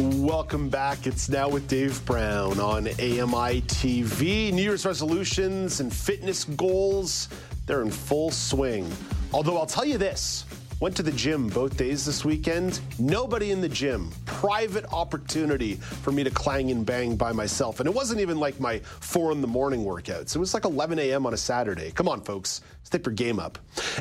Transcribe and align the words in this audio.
Welcome 0.00 0.70
back. 0.70 1.06
It's 1.06 1.28
now 1.28 1.50
with 1.50 1.68
Dave 1.68 2.02
Brown 2.06 2.58
on 2.58 2.88
AMI 2.88 3.60
TV. 3.60 4.50
New 4.50 4.62
Year's 4.62 4.86
resolutions 4.86 5.80
and 5.80 5.92
fitness 5.92 6.44
goals, 6.44 7.28
they're 7.66 7.82
in 7.82 7.90
full 7.90 8.30
swing. 8.30 8.90
Although 9.34 9.58
I'll 9.58 9.66
tell 9.66 9.84
you 9.84 9.98
this 9.98 10.46
Went 10.80 10.96
to 10.96 11.02
the 11.02 11.12
gym 11.12 11.48
both 11.50 11.76
days 11.76 12.06
this 12.06 12.24
weekend. 12.24 12.80
Nobody 12.98 13.50
in 13.50 13.60
the 13.60 13.68
gym. 13.68 14.10
Private 14.24 14.86
opportunity 14.94 15.74
for 15.74 16.10
me 16.10 16.24
to 16.24 16.30
clang 16.30 16.70
and 16.70 16.86
bang 16.86 17.16
by 17.16 17.32
myself. 17.32 17.80
And 17.80 17.86
it 17.86 17.94
wasn't 17.94 18.22
even 18.22 18.40
like 18.40 18.58
my 18.58 18.78
four 18.78 19.30
in 19.30 19.42
the 19.42 19.46
morning 19.46 19.84
workouts. 19.84 20.34
It 20.34 20.38
was 20.38 20.54
like 20.54 20.64
11 20.64 20.98
a.m. 20.98 21.26
on 21.26 21.34
a 21.34 21.36
Saturday. 21.36 21.90
Come 21.90 22.08
on, 22.08 22.22
folks. 22.22 22.62
Step 22.82 23.04
your 23.04 23.14
game 23.14 23.38
up. 23.38 23.58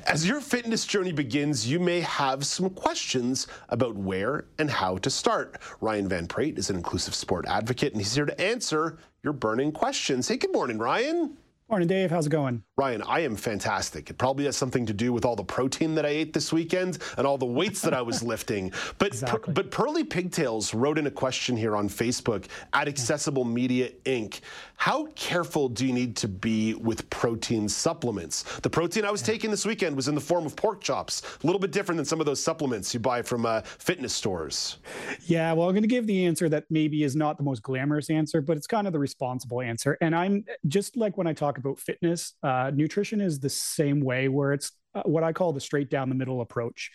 As 0.07 0.25
your 0.25 0.39
fitness 0.39 0.85
journey 0.85 1.11
begins, 1.11 1.69
you 1.69 1.81
may 1.81 1.99
have 1.99 2.45
some 2.45 2.69
questions 2.69 3.47
about 3.67 3.95
where 3.95 4.45
and 4.57 4.69
how 4.69 4.99
to 4.99 5.09
start. 5.09 5.57
Ryan 5.81 6.07
Van 6.07 6.27
Praet 6.27 6.57
is 6.57 6.69
an 6.69 6.77
inclusive 6.77 7.13
sport 7.13 7.45
advocate, 7.45 7.91
and 7.91 8.01
he's 8.01 8.15
here 8.15 8.25
to 8.25 8.41
answer 8.41 8.97
your 9.21 9.33
burning 9.33 9.73
questions. 9.73 10.29
Hey, 10.29 10.37
good 10.37 10.53
morning, 10.53 10.77
Ryan. 10.77 11.35
Morning, 11.69 11.87
Dave. 11.87 12.09
How's 12.09 12.25
it 12.25 12.31
going? 12.31 12.63
Ryan, 12.77 13.03
I 13.03 13.19
am 13.19 13.35
fantastic. 13.35 14.09
It 14.09 14.17
probably 14.17 14.45
has 14.45 14.57
something 14.57 14.87
to 14.87 14.93
do 14.93 15.13
with 15.13 15.23
all 15.23 15.35
the 15.35 15.43
protein 15.43 15.93
that 15.95 16.05
I 16.05 16.09
ate 16.09 16.33
this 16.33 16.51
weekend 16.51 16.97
and 17.15 17.27
all 17.27 17.37
the 17.37 17.45
weights 17.45 17.83
that 17.83 17.93
I 17.93 18.01
was 18.01 18.23
lifting. 18.33 18.73
But 18.97 19.09
exactly. 19.09 19.39
per, 19.39 19.51
but 19.51 19.69
Pearly 19.69 20.03
Pigtails 20.03 20.73
wrote 20.73 20.97
in 20.97 21.05
a 21.05 21.11
question 21.11 21.55
here 21.55 21.75
on 21.75 21.87
Facebook 21.87 22.45
at 22.73 22.87
Accessible 22.87 23.45
Media 23.45 23.91
Inc. 24.05 24.39
How 24.79 25.07
careful 25.07 25.67
do 25.67 25.85
you 25.85 25.91
need 25.91 26.15
to 26.15 26.29
be 26.29 26.73
with 26.73 27.09
protein 27.09 27.67
supplements? 27.67 28.43
The 28.59 28.69
protein 28.69 29.03
I 29.03 29.11
was 29.11 29.21
taking 29.21 29.51
this 29.51 29.65
weekend 29.65 29.93
was 29.93 30.07
in 30.07 30.15
the 30.15 30.21
form 30.21 30.45
of 30.45 30.55
pork 30.55 30.79
chops, 30.79 31.21
a 31.43 31.45
little 31.45 31.59
bit 31.59 31.73
different 31.73 31.97
than 31.97 32.05
some 32.05 32.21
of 32.21 32.25
those 32.25 32.41
supplements 32.41 32.93
you 32.93 33.01
buy 33.01 33.21
from 33.21 33.45
uh, 33.45 33.59
fitness 33.59 34.13
stores. 34.13 34.77
Yeah, 35.25 35.51
well, 35.51 35.67
I'm 35.67 35.73
going 35.73 35.83
to 35.83 35.89
give 35.89 36.07
the 36.07 36.25
answer 36.25 36.47
that 36.47 36.63
maybe 36.69 37.03
is 37.03 37.13
not 37.13 37.35
the 37.35 37.43
most 37.43 37.61
glamorous 37.61 38.09
answer, 38.09 38.39
but 38.39 38.55
it's 38.55 38.67
kind 38.67 38.87
of 38.87 38.93
the 38.93 38.99
responsible 38.99 39.59
answer. 39.59 39.97
And 39.99 40.15
I'm 40.15 40.45
just 40.69 40.95
like 40.95 41.17
when 41.17 41.27
I 41.27 41.33
talk 41.33 41.57
about 41.57 41.77
fitness, 41.77 42.35
uh, 42.41 42.71
nutrition 42.73 43.19
is 43.19 43.37
the 43.37 43.49
same 43.49 43.99
way, 43.99 44.29
where 44.29 44.53
it's 44.53 44.71
uh, 44.95 45.03
what 45.03 45.25
I 45.25 45.33
call 45.33 45.51
the 45.51 45.59
straight 45.59 45.89
down 45.89 46.07
the 46.07 46.15
middle 46.15 46.39
approach. 46.39 46.89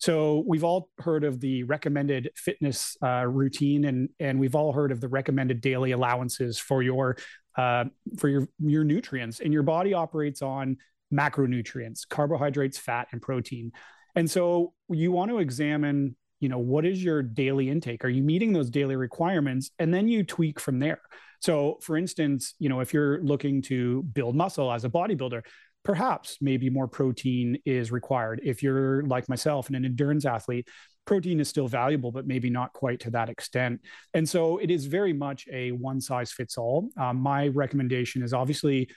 So 0.00 0.44
we've 0.46 0.64
all 0.64 0.90
heard 0.98 1.24
of 1.24 1.40
the 1.40 1.62
recommended 1.64 2.30
fitness 2.36 2.96
uh, 3.02 3.26
routine, 3.26 3.84
and 3.84 4.08
and 4.20 4.38
we've 4.38 4.54
all 4.54 4.72
heard 4.72 4.92
of 4.92 5.00
the 5.00 5.08
recommended 5.08 5.60
daily 5.60 5.92
allowances 5.92 6.58
for 6.58 6.82
your 6.82 7.16
uh, 7.56 7.84
for 8.18 8.28
your 8.28 8.48
your 8.58 8.84
nutrients, 8.84 9.40
and 9.40 9.52
your 9.52 9.62
body 9.62 9.94
operates 9.94 10.42
on 10.42 10.76
macronutrients, 11.12 12.06
carbohydrates, 12.08 12.78
fat, 12.78 13.08
and 13.12 13.22
protein. 13.22 13.72
And 14.14 14.30
so 14.30 14.72
you 14.88 15.12
want 15.12 15.30
to 15.30 15.38
examine, 15.38 16.16
you 16.40 16.48
know, 16.48 16.58
what 16.58 16.84
is 16.84 17.02
your 17.02 17.22
daily 17.22 17.70
intake? 17.70 18.04
Are 18.04 18.08
you 18.08 18.22
meeting 18.22 18.52
those 18.52 18.70
daily 18.70 18.96
requirements? 18.96 19.70
And 19.78 19.92
then 19.92 20.08
you 20.08 20.24
tweak 20.24 20.58
from 20.58 20.78
there. 20.78 21.00
So, 21.40 21.78
for 21.82 21.96
instance, 21.96 22.54
you 22.58 22.68
know, 22.68 22.80
if 22.80 22.94
you're 22.94 23.22
looking 23.22 23.62
to 23.62 24.02
build 24.02 24.34
muscle 24.34 24.72
as 24.72 24.84
a 24.84 24.88
bodybuilder, 24.88 25.42
perhaps 25.86 26.38
maybe 26.40 26.68
more 26.68 26.88
protein 26.88 27.56
is 27.64 27.92
required. 27.92 28.40
If 28.42 28.60
you're 28.60 29.04
like 29.04 29.28
myself 29.28 29.68
and 29.68 29.76
an 29.76 29.84
endurance 29.84 30.26
athlete, 30.26 30.66
protein 31.04 31.38
is 31.38 31.48
still 31.48 31.68
valuable, 31.68 32.10
but 32.10 32.26
maybe 32.26 32.50
not 32.50 32.72
quite 32.72 32.98
to 33.00 33.10
that 33.10 33.28
extent. 33.28 33.80
And 34.12 34.28
so 34.28 34.58
it 34.58 34.68
is 34.68 34.86
very 34.86 35.12
much 35.12 35.46
a 35.46 35.70
one 35.70 36.00
size 36.00 36.32
fits 36.32 36.58
all. 36.58 36.88
Um, 36.96 37.18
my 37.18 37.46
recommendation 37.46 38.24
is 38.24 38.32
obviously 38.32 38.90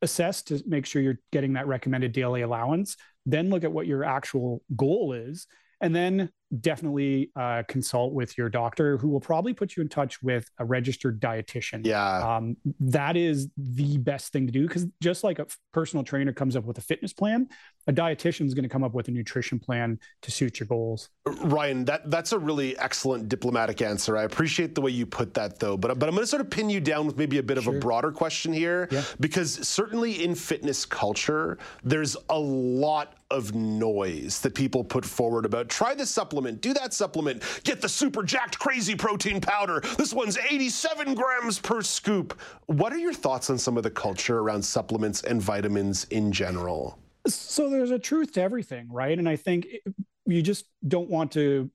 assess 0.00 0.40
to 0.44 0.62
make 0.66 0.86
sure 0.86 1.02
you're 1.02 1.20
getting 1.30 1.52
that 1.52 1.66
recommended 1.66 2.12
daily 2.12 2.40
allowance, 2.40 2.96
then 3.26 3.50
look 3.50 3.62
at 3.62 3.72
what 3.72 3.86
your 3.86 4.02
actual 4.02 4.62
goal 4.74 5.12
is, 5.12 5.46
and 5.82 5.94
then 5.94 6.30
definitely 6.60 7.30
uh, 7.36 7.62
consult 7.68 8.12
with 8.12 8.36
your 8.36 8.48
doctor 8.48 8.96
who 8.98 9.08
will 9.08 9.20
probably 9.20 9.54
put 9.54 9.76
you 9.76 9.82
in 9.82 9.88
touch 9.88 10.22
with 10.22 10.50
a 10.58 10.64
registered 10.64 11.20
dietitian. 11.20 11.86
Yeah. 11.86 12.36
Um, 12.36 12.56
that 12.80 13.16
is 13.16 13.48
the 13.56 13.98
best 13.98 14.32
thing 14.32 14.46
to 14.46 14.52
do 14.52 14.66
because 14.66 14.86
just 15.00 15.24
like 15.24 15.38
a 15.38 15.46
personal 15.72 16.04
trainer 16.04 16.32
comes 16.32 16.56
up 16.56 16.64
with 16.64 16.78
a 16.78 16.82
fitness 16.82 17.12
plan, 17.12 17.48
a 17.86 17.92
dietitian 17.92 18.46
is 18.46 18.54
going 18.54 18.62
to 18.64 18.68
come 18.68 18.84
up 18.84 18.94
with 18.94 19.08
a 19.08 19.10
nutrition 19.10 19.58
plan 19.58 19.98
to 20.22 20.30
suit 20.30 20.60
your 20.60 20.66
goals. 20.66 21.10
Ryan, 21.26 21.84
that 21.86 22.10
that's 22.10 22.32
a 22.32 22.38
really 22.38 22.76
excellent 22.78 23.28
diplomatic 23.28 23.82
answer. 23.82 24.16
I 24.16 24.24
appreciate 24.24 24.74
the 24.74 24.80
way 24.80 24.90
you 24.90 25.06
put 25.06 25.34
that 25.34 25.58
though, 25.58 25.76
but 25.76 25.98
but 25.98 26.08
I'm 26.08 26.14
going 26.14 26.22
to 26.22 26.26
sort 26.26 26.40
of 26.40 26.50
pin 26.50 26.70
you 26.70 26.80
down 26.80 27.06
with 27.06 27.16
maybe 27.16 27.38
a 27.38 27.42
bit 27.42 27.60
sure. 27.62 27.72
of 27.72 27.76
a 27.76 27.80
broader 27.80 28.12
question 28.12 28.52
here 28.52 28.88
yeah. 28.90 29.02
because 29.20 29.66
certainly 29.66 30.24
in 30.24 30.34
fitness 30.34 30.84
culture, 30.84 31.58
there's 31.82 32.16
a 32.28 32.38
lot 32.38 33.14
of 33.30 33.54
noise 33.54 34.40
that 34.40 34.54
people 34.54 34.84
put 34.84 35.04
forward 35.04 35.44
about 35.44 35.68
try 35.68 35.94
this 35.94 36.10
supplement, 36.10 36.43
do 36.60 36.74
that 36.74 36.92
supplement, 36.92 37.42
get 37.64 37.80
the 37.80 37.88
super 37.88 38.22
jacked 38.22 38.58
crazy 38.58 38.94
protein 38.94 39.40
powder. 39.40 39.80
This 39.96 40.12
one's 40.12 40.38
87 40.38 41.14
grams 41.14 41.58
per 41.58 41.82
scoop. 41.82 42.38
What 42.66 42.92
are 42.92 42.98
your 42.98 43.14
thoughts 43.14 43.50
on 43.50 43.58
some 43.58 43.76
of 43.76 43.82
the 43.82 43.90
culture 43.90 44.38
around 44.38 44.62
supplements 44.62 45.22
and 45.22 45.40
vitamins 45.40 46.04
in 46.10 46.32
general? 46.32 46.98
So 47.26 47.70
there's 47.70 47.90
a 47.90 47.98
truth 47.98 48.32
to 48.32 48.42
everything, 48.42 48.88
right? 48.90 49.18
And 49.18 49.28
I 49.28 49.36
think 49.36 49.66
you 50.26 50.42
just 50.42 50.66
don't 50.86 51.08
want 51.08 51.32
to 51.32 51.70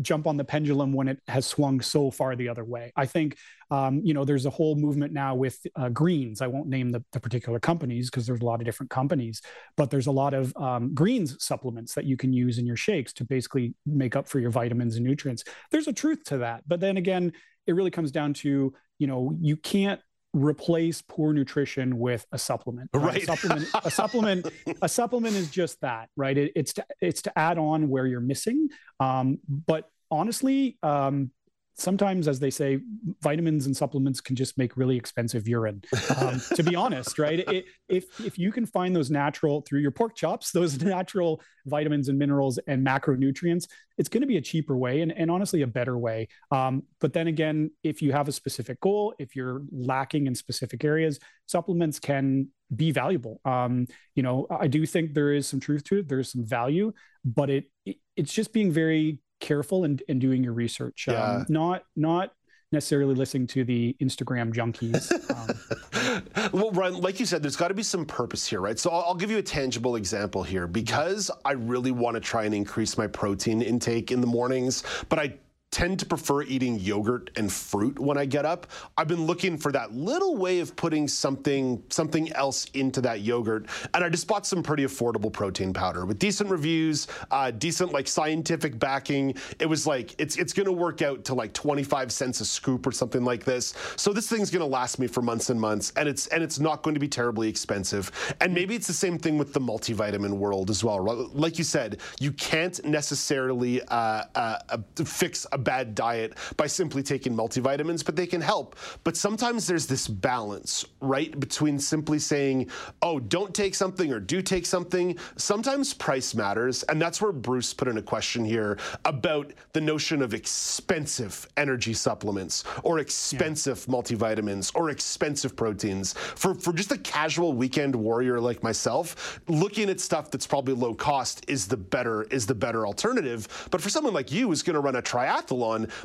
jump 0.00 0.26
on 0.26 0.36
the 0.36 0.44
pendulum 0.44 0.92
when 0.92 1.08
it 1.08 1.18
has 1.28 1.46
swung 1.46 1.80
so 1.80 2.10
far 2.10 2.36
the 2.36 2.48
other 2.48 2.64
way. 2.64 2.92
I 2.96 3.06
think, 3.06 3.36
um, 3.70 4.00
you 4.02 4.14
know, 4.14 4.24
there's 4.24 4.46
a 4.46 4.50
whole 4.50 4.74
movement 4.76 5.12
now 5.12 5.34
with 5.34 5.58
uh, 5.76 5.88
greens. 5.88 6.40
I 6.40 6.46
won't 6.46 6.68
name 6.68 6.90
the, 6.90 7.04
the 7.12 7.20
particular 7.20 7.60
companies 7.60 8.10
because 8.10 8.26
there's 8.26 8.40
a 8.40 8.44
lot 8.44 8.60
of 8.60 8.64
different 8.64 8.90
companies, 8.90 9.42
but 9.76 9.90
there's 9.90 10.06
a 10.06 10.12
lot 10.12 10.34
of 10.34 10.56
um, 10.56 10.94
greens 10.94 11.36
supplements 11.42 11.94
that 11.94 12.04
you 12.04 12.16
can 12.16 12.32
use 12.32 12.58
in 12.58 12.66
your 12.66 12.76
shakes 12.76 13.12
to 13.14 13.24
basically 13.24 13.74
make 13.86 14.16
up 14.16 14.28
for 14.28 14.40
your 14.40 14.50
vitamins 14.50 14.96
and 14.96 15.04
nutrients. 15.04 15.44
There's 15.70 15.88
a 15.88 15.92
truth 15.92 16.24
to 16.24 16.38
that. 16.38 16.62
But 16.66 16.80
then 16.80 16.96
again, 16.96 17.32
it 17.66 17.74
really 17.74 17.90
comes 17.90 18.10
down 18.10 18.34
to, 18.34 18.72
you 18.98 19.06
know, 19.06 19.36
you 19.40 19.56
can't 19.56 20.00
replace 20.32 21.02
poor 21.02 21.32
nutrition 21.32 21.98
with 21.98 22.26
a 22.32 22.38
supplement. 22.38 22.90
Right. 22.92 23.04
right. 23.04 23.22
A 23.22 23.26
supplement, 23.26 23.68
a 23.84 23.90
supplement, 23.90 24.46
a 24.82 24.88
supplement 24.88 25.36
is 25.36 25.50
just 25.50 25.80
that, 25.80 26.08
right? 26.16 26.36
It, 26.36 26.52
it's 26.54 26.72
to 26.74 26.84
it's 27.00 27.22
to 27.22 27.38
add 27.38 27.58
on 27.58 27.88
where 27.88 28.06
you're 28.06 28.20
missing. 28.20 28.68
Um, 28.98 29.38
but 29.48 29.90
honestly, 30.10 30.78
um, 30.82 31.30
sometimes, 31.74 32.28
as 32.28 32.40
they 32.40 32.50
say, 32.50 32.80
vitamins 33.22 33.66
and 33.66 33.76
supplements 33.76 34.20
can 34.20 34.36
just 34.36 34.58
make 34.58 34.76
really 34.76 34.96
expensive 34.96 35.48
urine. 35.48 35.82
Um, 36.16 36.40
to 36.54 36.62
be 36.62 36.76
honest, 36.76 37.18
right? 37.18 37.40
It, 37.40 37.66
if 37.88 38.04
if 38.24 38.38
you 38.38 38.52
can 38.52 38.66
find 38.66 38.94
those 38.94 39.10
natural 39.10 39.62
through 39.62 39.80
your 39.80 39.90
pork 39.90 40.14
chops, 40.14 40.50
those 40.52 40.80
natural 40.80 41.42
vitamins 41.66 42.08
and 42.08 42.18
minerals 42.18 42.58
and 42.66 42.86
macronutrients, 42.86 43.66
it's 43.98 44.08
going 44.08 44.22
to 44.22 44.26
be 44.26 44.36
a 44.36 44.40
cheaper 44.40 44.76
way 44.76 45.00
and, 45.00 45.12
and 45.12 45.30
honestly 45.30 45.62
a 45.62 45.66
better 45.66 45.96
way. 45.98 46.28
Um, 46.50 46.82
but 47.00 47.12
then 47.12 47.26
again, 47.26 47.70
if 47.82 48.02
you 48.02 48.12
have 48.12 48.28
a 48.28 48.32
specific 48.32 48.80
goal, 48.80 49.14
if 49.18 49.36
you're 49.36 49.62
lacking 49.70 50.26
in 50.26 50.34
specific 50.34 50.84
areas, 50.84 51.18
supplements 51.46 51.98
can 51.98 52.48
be 52.74 52.92
valuable. 52.92 53.40
Um, 53.44 53.86
you 54.14 54.22
know, 54.22 54.46
I 54.50 54.68
do 54.68 54.86
think 54.86 55.14
there 55.14 55.32
is 55.32 55.46
some 55.46 55.60
truth 55.60 55.84
to 55.84 55.98
it. 55.98 56.08
There's 56.08 56.32
some 56.32 56.46
value, 56.46 56.92
but 57.24 57.50
it, 57.50 57.64
it 57.84 57.96
it's 58.16 58.32
just 58.32 58.52
being 58.52 58.70
very 58.70 59.18
careful 59.40 59.84
and, 59.84 60.02
and 60.08 60.20
doing 60.20 60.44
your 60.44 60.52
research. 60.52 61.06
Yeah. 61.08 61.22
Um, 61.22 61.46
not 61.48 61.84
not 61.96 62.32
necessarily 62.72 63.14
listening 63.14 63.48
to 63.48 63.64
the 63.64 63.96
Instagram 64.00 64.54
junkies. 64.54 65.10
Um, 65.30 66.50
well, 66.52 66.70
Ryan, 66.70 67.00
like 67.00 67.18
you 67.18 67.26
said, 67.26 67.42
there's 67.42 67.56
got 67.56 67.68
to 67.68 67.74
be 67.74 67.82
some 67.82 68.06
purpose 68.06 68.46
here, 68.46 68.60
right? 68.60 68.78
So 68.78 68.90
I'll, 68.90 69.00
I'll, 69.08 69.14
give 69.14 69.30
you 69.30 69.38
a 69.38 69.42
tangible 69.42 69.96
example 69.96 70.44
here 70.44 70.68
because 70.68 71.30
I 71.44 71.52
really 71.52 71.90
want 71.90 72.14
to 72.14 72.20
try 72.20 72.44
and 72.44 72.54
increase 72.54 72.96
my 72.96 73.08
protein 73.08 73.60
intake 73.60 74.12
in 74.12 74.20
the 74.20 74.26
mornings, 74.26 74.84
but 75.08 75.18
I 75.18 75.34
tend 75.70 76.00
to 76.00 76.06
prefer 76.06 76.42
eating 76.42 76.78
yogurt 76.80 77.30
and 77.36 77.52
fruit 77.52 77.98
when 77.98 78.18
I 78.18 78.24
get 78.24 78.44
up. 78.44 78.66
I've 78.96 79.06
been 79.06 79.26
looking 79.26 79.56
for 79.56 79.70
that 79.72 79.92
little 79.94 80.36
way 80.36 80.58
of 80.58 80.74
putting 80.74 81.06
something 81.06 81.82
something 81.90 82.32
else 82.32 82.66
into 82.74 83.00
that 83.02 83.20
yogurt, 83.20 83.66
and 83.94 84.04
I 84.04 84.08
just 84.08 84.26
bought 84.26 84.46
some 84.46 84.62
pretty 84.62 84.84
affordable 84.84 85.32
protein 85.32 85.72
powder 85.72 86.06
with 86.06 86.18
decent 86.18 86.50
reviews, 86.50 87.06
uh, 87.30 87.50
decent 87.52 87.92
like 87.92 88.08
scientific 88.08 88.78
backing. 88.78 89.34
It 89.60 89.66
was 89.66 89.86
like 89.86 90.14
it's 90.18 90.36
it's 90.36 90.52
going 90.52 90.66
to 90.66 90.72
work 90.72 91.02
out 91.02 91.24
to 91.26 91.34
like 91.34 91.52
25 91.52 92.10
cents 92.10 92.40
a 92.40 92.44
scoop 92.44 92.86
or 92.86 92.92
something 92.92 93.24
like 93.24 93.44
this. 93.44 93.74
So 93.96 94.12
this 94.12 94.28
thing's 94.28 94.50
going 94.50 94.60
to 94.60 94.66
last 94.66 94.98
me 94.98 95.06
for 95.06 95.22
months 95.22 95.50
and 95.50 95.60
months, 95.60 95.92
and 95.96 96.08
it's 96.08 96.26
and 96.28 96.42
it's 96.42 96.58
not 96.58 96.82
going 96.82 96.94
to 96.94 97.00
be 97.00 97.08
terribly 97.08 97.48
expensive. 97.48 98.10
And 98.40 98.52
maybe 98.52 98.74
it's 98.74 98.88
the 98.88 98.92
same 98.92 99.18
thing 99.18 99.38
with 99.38 99.52
the 99.52 99.60
multivitamin 99.60 100.32
world 100.32 100.68
as 100.68 100.82
well. 100.82 101.00
Like 101.32 101.58
you 101.58 101.64
said, 101.64 102.00
you 102.18 102.32
can't 102.32 102.84
necessarily 102.84 103.82
uh, 103.82 104.24
uh, 104.34 104.58
fix 105.04 105.46
a 105.52 105.59
bad 105.60 105.94
diet 105.94 106.36
by 106.56 106.66
simply 106.66 107.02
taking 107.02 107.34
multivitamins, 107.34 108.04
but 108.04 108.16
they 108.16 108.26
can 108.26 108.40
help. 108.40 108.76
But 109.04 109.16
sometimes 109.16 109.66
there's 109.66 109.86
this 109.86 110.08
balance, 110.08 110.84
right, 111.00 111.38
between 111.38 111.78
simply 111.78 112.18
saying, 112.18 112.70
oh, 113.02 113.20
don't 113.20 113.54
take 113.54 113.74
something 113.74 114.12
or 114.12 114.20
do 114.20 114.42
take 114.42 114.66
something. 114.66 115.18
Sometimes 115.36 115.94
price 115.94 116.34
matters. 116.34 116.82
And 116.84 117.00
that's 117.00 117.20
where 117.20 117.32
Bruce 117.32 117.74
put 117.74 117.88
in 117.88 117.98
a 117.98 118.02
question 118.02 118.44
here 118.44 118.78
about 119.04 119.52
the 119.72 119.80
notion 119.80 120.22
of 120.22 120.34
expensive 120.34 121.46
energy 121.56 121.94
supplements 121.94 122.64
or 122.82 122.98
expensive 122.98 123.84
yeah. 123.86 123.94
multivitamins 123.94 124.72
or 124.74 124.90
expensive 124.90 125.56
proteins. 125.56 126.14
For, 126.14 126.54
for 126.54 126.72
just 126.72 126.92
a 126.92 126.98
casual 126.98 127.52
weekend 127.52 127.94
warrior 127.94 128.40
like 128.40 128.62
myself, 128.62 129.40
looking 129.48 129.90
at 129.90 130.00
stuff 130.00 130.30
that's 130.30 130.46
probably 130.46 130.74
low 130.74 130.94
cost 130.94 131.44
is 131.48 131.66
the 131.66 131.76
better 131.76 132.22
is 132.24 132.46
the 132.46 132.54
better 132.54 132.86
alternative. 132.86 133.68
But 133.70 133.80
for 133.80 133.88
someone 133.88 134.14
like 134.14 134.32
you 134.32 134.48
who's 134.48 134.62
going 134.62 134.74
to 134.74 134.80
run 134.80 134.96
a 134.96 135.02
triathlon, 135.02 135.49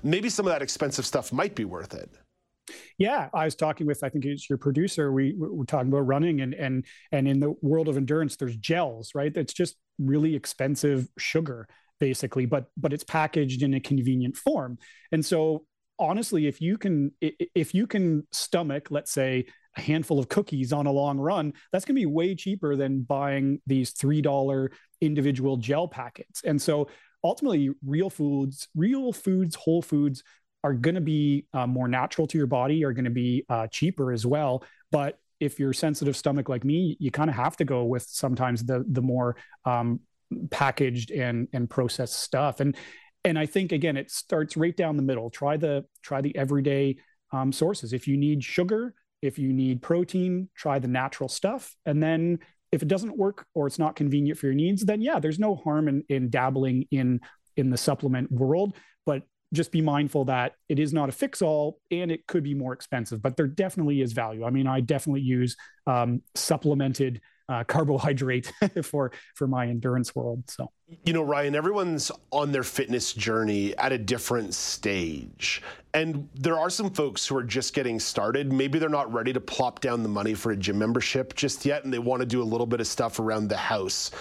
maybe 0.04 0.30
some 0.30 0.46
of 0.46 0.52
that 0.52 0.62
expensive 0.62 1.06
stuff 1.06 1.32
might 1.32 1.56
be 1.56 1.66
worth 1.66 1.94
it. 1.94 2.10
Yeah, 2.98 3.30
I 3.34 3.46
was 3.46 3.56
talking 3.56 3.86
with 3.86 4.04
I 4.04 4.10
think 4.10 4.26
it's 4.26 4.50
your 4.50 4.58
producer. 4.58 5.12
We 5.12 5.36
were 5.38 5.66
talking 5.66 5.90
about 5.90 6.08
running 6.08 6.42
and 6.42 6.54
and 6.54 6.86
and 7.12 7.28
in 7.28 7.40
the 7.40 7.54
world 7.62 7.88
of 7.88 7.98
endurance, 7.98 8.36
there's 8.36 8.58
gels, 8.58 9.12
right? 9.14 9.36
It's 9.36 9.54
just 9.54 9.76
really 10.00 10.36
expensive 10.36 11.08
sugar 11.18 11.68
basically, 12.00 12.46
but 12.46 12.66
but 12.78 12.94
it's 12.94 13.04
packaged 13.04 13.62
in 13.62 13.74
a 13.74 13.80
convenient 13.80 14.36
form. 14.36 14.78
And 15.12 15.26
so 15.26 15.66
honestly, 16.00 16.48
if 16.48 16.62
you 16.62 16.78
can 16.78 17.12
if 17.22 17.74
you 17.74 17.88
can 17.88 18.28
stomach, 18.32 18.88
let's 18.90 19.12
say, 19.12 19.46
a 19.78 19.82
handful 19.82 20.20
of 20.20 20.30
cookies 20.30 20.72
on 20.74 20.88
a 20.88 20.92
long 20.92 21.18
run, 21.18 21.54
that's 21.72 21.86
going 21.86 21.96
to 21.96 22.02
be 22.02 22.06
way 22.06 22.36
cheaper 22.36 22.76
than 22.76 23.02
buying 23.02 23.62
these 23.68 23.92
three 23.92 24.22
dollar 24.22 24.72
individual 25.02 25.58
gel 25.58 25.88
packets. 25.88 26.42
And 26.44 26.62
so 26.62 26.90
ultimately, 27.26 27.72
real 27.86 28.10
foods, 28.10 28.68
real 28.76 29.12
foods, 29.12 29.56
whole 29.56 29.82
foods 29.82 30.24
are 30.64 30.74
going 30.74 30.96
to 30.96 31.02
be 31.02 31.46
uh, 31.54 31.68
more 31.68 31.88
natural 31.88 32.28
to 32.28 32.38
your 32.38 32.48
body, 32.48 32.86
are 32.86 32.94
going 32.94 33.06
to 33.06 33.12
be 33.12 33.44
uh, 33.50 33.68
cheaper 33.68 34.12
as 34.12 34.26
well. 34.26 34.64
But 34.92 35.20
if 35.40 35.60
you're 35.60 35.74
sensitive 35.74 36.16
stomach 36.16 36.48
like 36.48 36.64
me, 36.64 36.96
you 37.00 37.12
kind 37.12 37.30
of 37.30 37.36
have 37.36 37.58
to 37.58 37.66
go 37.66 37.84
with 37.84 38.04
sometimes 38.04 38.64
the 38.64 38.86
the 38.88 39.02
more 39.02 39.36
um, 39.66 40.00
packaged 40.50 41.12
and 41.12 41.48
and 41.52 41.70
processed 41.70 42.20
stuff. 42.20 42.60
And 42.60 42.76
and 43.24 43.38
I 43.38 43.46
think 43.46 43.72
again, 43.72 43.98
it 43.98 44.12
starts 44.12 44.56
right 44.56 44.76
down 44.76 44.96
the 44.96 45.04
middle. 45.04 45.30
Try 45.30 45.58
the 45.58 45.86
try 46.02 46.22
the 46.22 46.36
everyday 46.36 46.98
um, 47.32 47.52
sources. 47.52 47.92
If 47.92 48.08
you 48.08 48.18
need 48.18 48.44
sugar, 48.44 48.94
if 49.22 49.38
you 49.38 49.52
need 49.52 49.82
protein, 49.82 50.50
try 50.56 50.80
the 50.80 50.88
natural 50.88 51.30
stuff, 51.30 51.76
and 51.86 52.02
then 52.02 52.40
if 52.76 52.82
it 52.82 52.90
doesn't 52.90 53.18
work 53.18 53.48
or 53.56 53.68
it's 53.68 53.80
not 53.80 53.96
convenient 53.96 54.38
for 54.38 54.48
your 54.48 54.56
needs, 54.56 54.84
then 54.84 55.02
yeah, 55.02 55.18
there's 55.20 55.40
no 55.40 55.56
harm 55.56 55.88
in 55.88 56.04
in 56.10 56.30
dabbling 56.30 56.86
in 56.92 57.22
in 57.56 57.70
the 57.70 57.78
supplement 57.78 58.30
world. 58.32 58.76
But 59.06 59.24
just 59.54 59.72
be 59.72 59.82
mindful 59.82 60.26
that 60.26 60.54
it 60.68 60.78
is 60.78 60.94
not 60.94 61.08
a 61.08 61.14
fix 61.14 61.42
all 61.42 61.80
and 61.90 62.12
it 62.12 62.28
could 62.28 62.44
be 62.44 62.54
more 62.54 62.74
expensive, 62.74 63.22
but 63.22 63.38
there 63.38 63.48
definitely 63.48 64.02
is 64.02 64.12
value. 64.12 64.44
I 64.44 64.50
mean, 64.50 64.68
I 64.68 64.82
definitely 64.82 65.22
use 65.22 65.56
um, 65.88 66.22
supplemented 66.36 67.22
uh, 67.50 67.64
carbohydrate 67.64 68.52
for 68.84 69.12
for 69.36 69.48
my 69.48 69.68
endurance 69.68 70.16
world. 70.16 70.44
So 70.50 70.72
you 71.04 71.14
know, 71.14 71.24
Ryan, 71.24 71.56
everyone's 71.56 72.12
on 72.32 72.52
their 72.52 72.64
fitness 72.64 73.14
journey 73.14 73.76
at 73.78 73.92
a 73.92 73.98
different 73.98 74.54
stage, 74.54 75.62
and 75.94 76.30
there 76.36 76.58
are 76.60 76.70
some 76.70 76.90
folks 76.92 77.26
who 77.28 77.38
are 77.38 77.44
just 77.44 77.74
getting 77.74 78.00
started. 78.00 78.52
Maybe 78.52 78.80
they're 78.80 78.90
not 78.90 79.12
ready 79.12 79.34
to 79.34 79.42
plop 79.42 79.80
down 79.80 80.04
the 80.04 80.10
money 80.10 80.34
for 80.34 80.52
a 80.52 80.58
gym 80.58 80.78
membership 80.78 81.36
just 81.36 81.66
yet, 81.66 81.84
and 81.84 81.94
they 81.94 82.00
want 82.00 82.22
to 82.22 82.26
do 82.26 82.42
a 82.42 82.46
little 82.46 82.68
bit 82.68 82.80
of 82.80 82.88
stuff 82.88 83.20
around 83.20 83.48
the 83.48 83.58
house 83.58 84.12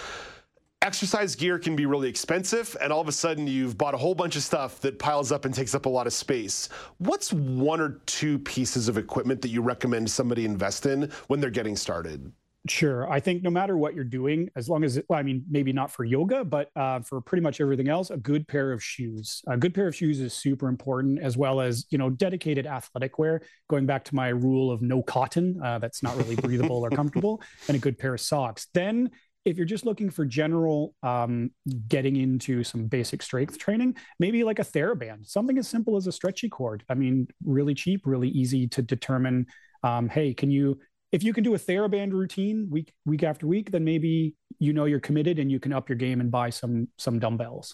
exercise 0.85 1.35
gear 1.35 1.57
can 1.57 1.75
be 1.75 1.87
really 1.87 2.07
expensive, 2.07 2.77
and 2.79 2.93
all 2.93 3.01
of 3.01 3.07
a 3.07 3.11
sudden 3.11 3.47
you've 3.47 3.75
bought 3.75 3.95
a 3.95 3.97
whole 3.97 4.13
bunch 4.13 4.35
of 4.35 4.43
stuff 4.43 4.79
that 4.81 4.99
piles 4.99 5.31
up 5.31 5.43
and 5.43 5.53
takes 5.53 5.73
up 5.73 5.87
a 5.87 5.89
lot 5.89 6.05
of 6.05 6.13
space. 6.13 6.69
What's 6.99 7.33
one 7.33 7.81
or 7.81 8.01
two 8.05 8.37
pieces 8.37 8.87
of 8.87 8.97
equipment 8.97 9.41
that 9.41 9.49
you 9.49 9.63
recommend 9.63 10.09
somebody 10.09 10.45
invest 10.45 10.85
in 10.85 11.11
when 11.27 11.39
they're 11.39 11.49
getting 11.49 11.75
started? 11.75 12.31
Sure. 12.67 13.11
I 13.11 13.19
think 13.19 13.43
no 13.43 13.51
matter 13.51 13.77
what 13.77 13.93
you're 13.93 14.03
doing, 14.03 14.49
as 14.55 14.67
long 14.67 14.83
as, 14.83 14.97
it, 14.97 15.05
well, 15.07 15.19
I 15.19 15.23
mean, 15.23 15.43
maybe 15.49 15.71
not 15.71 15.91
for 15.91 16.03
yoga, 16.03 16.43
but 16.43 16.71
uh, 16.75 16.99
for 17.01 17.21
pretty 17.21 17.43
much 17.43 17.61
everything 17.61 17.89
else, 17.89 18.09
a 18.09 18.17
good 18.17 18.47
pair 18.47 18.71
of 18.71 18.83
shoes. 18.83 19.43
A 19.47 19.55
good 19.55 19.73
pair 19.73 19.87
of 19.87 19.95
shoes 19.95 20.19
is 20.19 20.33
super 20.33 20.67
important, 20.67 21.19
as 21.19 21.37
well 21.37 21.61
as, 21.61 21.85
you 21.91 21.99
know, 21.99 22.09
dedicated 22.09 22.65
athletic 22.65 23.19
wear. 23.19 23.41
Going 23.69 23.85
back 23.85 24.03
to 24.05 24.15
my 24.15 24.29
rule 24.29 24.71
of 24.71 24.81
no 24.81 25.03
cotton, 25.03 25.61
uh, 25.63 25.77
that's 25.77 26.01
not 26.01 26.17
really 26.17 26.35
breathable 26.35 26.83
or 26.83 26.89
comfortable, 26.91 27.39
and 27.67 27.77
a 27.77 27.79
good 27.79 27.99
pair 27.99 28.15
of 28.15 28.21
socks. 28.21 28.67
Then 28.73 29.11
if 29.45 29.57
you're 29.57 29.65
just 29.65 29.85
looking 29.85 30.09
for 30.09 30.25
general 30.25 30.95
um, 31.03 31.51
getting 31.87 32.15
into 32.15 32.63
some 32.63 32.87
basic 32.87 33.21
strength 33.21 33.59
training, 33.59 33.95
maybe 34.19 34.43
like 34.43 34.57
a 34.57 34.63
TheraBand, 34.63 35.27
something 35.27 35.59
as 35.59 35.67
simple 35.67 35.95
as 35.97 36.07
a 36.07 36.11
stretchy 36.11 36.49
cord. 36.49 36.83
I 36.89 36.95
mean, 36.95 37.27
really 37.45 37.75
cheap, 37.75 38.01
really 38.05 38.29
easy 38.29 38.67
to 38.69 38.81
determine. 38.81 39.45
Um, 39.83 40.09
hey, 40.09 40.33
can 40.33 40.49
you? 40.49 40.79
If 41.11 41.23
you 41.23 41.33
can 41.33 41.43
do 41.43 41.55
a 41.55 41.59
TheraBand 41.59 42.11
routine 42.11 42.67
week 42.69 42.93
week 43.05 43.23
after 43.23 43.47
week, 43.47 43.71
then 43.71 43.83
maybe 43.83 44.35
you 44.59 44.73
know 44.73 44.85
you're 44.85 44.99
committed 44.99 45.39
and 45.39 45.51
you 45.51 45.59
can 45.59 45.73
up 45.73 45.89
your 45.89 45.97
game 45.97 46.19
and 46.19 46.31
buy 46.31 46.49
some 46.49 46.87
some 46.97 47.19
dumbbells. 47.19 47.73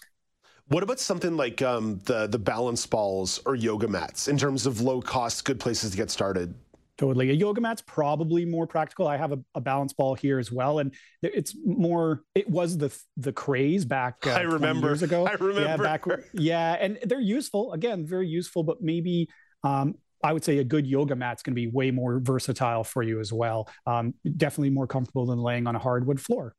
What 0.68 0.82
about 0.82 1.00
something 1.00 1.36
like 1.36 1.60
um, 1.60 2.00
the 2.04 2.26
the 2.26 2.38
balance 2.38 2.86
balls 2.86 3.40
or 3.44 3.54
yoga 3.54 3.88
mats 3.88 4.28
in 4.28 4.38
terms 4.38 4.66
of 4.66 4.80
low 4.80 5.00
cost, 5.00 5.44
good 5.44 5.58
places 5.58 5.90
to 5.90 5.96
get 5.96 6.10
started? 6.10 6.54
Totally. 6.98 7.30
A 7.30 7.32
yoga 7.32 7.60
mat's 7.60 7.82
probably 7.84 8.44
more 8.44 8.66
practical. 8.66 9.08
I 9.08 9.16
have 9.16 9.32
a, 9.32 9.38
a, 9.54 9.60
balance 9.60 9.92
ball 9.92 10.14
here 10.14 10.38
as 10.38 10.52
well. 10.52 10.78
And 10.78 10.94
it's 11.22 11.56
more, 11.64 12.22
it 12.34 12.48
was 12.48 12.76
the 12.76 12.96
the 13.16 13.32
craze 13.32 13.84
back 13.84 14.26
uh, 14.26 14.30
I 14.36 14.42
remember. 14.42 14.88
years 14.88 15.02
ago. 15.02 15.26
I 15.26 15.32
remember. 15.32 15.62
Yeah, 15.62 15.76
back, 15.78 16.04
yeah, 16.32 16.72
and 16.74 16.98
they're 17.02 17.20
useful. 17.20 17.72
Again, 17.72 18.06
very 18.06 18.28
useful, 18.28 18.62
but 18.62 18.82
maybe 18.82 19.28
um, 19.64 19.96
I 20.22 20.32
would 20.32 20.44
say 20.44 20.58
a 20.58 20.64
good 20.64 20.86
yoga 20.86 21.16
mat's 21.16 21.42
going 21.42 21.52
to 21.52 21.60
be 21.60 21.66
way 21.66 21.90
more 21.90 22.20
versatile 22.20 22.84
for 22.84 23.02
you 23.02 23.20
as 23.20 23.32
well. 23.32 23.68
Um, 23.86 24.14
definitely 24.36 24.70
more 24.70 24.86
comfortable 24.86 25.26
than 25.26 25.38
laying 25.38 25.66
on 25.66 25.76
a 25.76 25.78
hardwood 25.78 26.20
floor. 26.20 26.54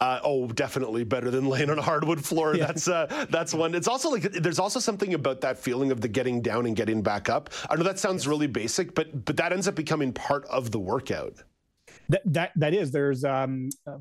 Uh, 0.00 0.20
oh, 0.24 0.48
definitely 0.48 1.04
better 1.04 1.30
than 1.30 1.46
laying 1.46 1.70
on 1.70 1.78
a 1.78 1.82
hardwood 1.82 2.24
floor. 2.24 2.56
Yeah. 2.56 2.66
That's 2.66 2.88
uh, 2.88 3.26
that's 3.30 3.54
one. 3.54 3.74
It's 3.74 3.88
also 3.88 4.10
like 4.10 4.22
there's 4.22 4.58
also 4.58 4.80
something 4.80 5.14
about 5.14 5.40
that 5.42 5.58
feeling 5.58 5.92
of 5.92 6.00
the 6.00 6.08
getting 6.08 6.42
down 6.42 6.66
and 6.66 6.74
getting 6.74 7.02
back 7.02 7.28
up. 7.28 7.50
I 7.70 7.76
know 7.76 7.84
that 7.84 7.98
sounds 7.98 8.26
really 8.26 8.48
basic, 8.48 8.94
but 8.94 9.24
but 9.24 9.36
that 9.36 9.52
ends 9.52 9.68
up 9.68 9.74
becoming 9.76 10.12
part 10.12 10.44
of 10.46 10.72
the 10.72 10.80
workout. 10.80 11.34
That 12.08 12.22
that 12.26 12.52
that 12.56 12.74
is. 12.74 12.90
There's 12.90 13.24
um, 13.24 13.70
uh, 13.86 13.98